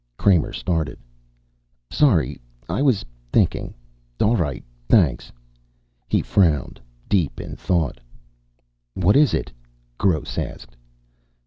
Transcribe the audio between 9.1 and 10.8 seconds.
is it?" Gross asked.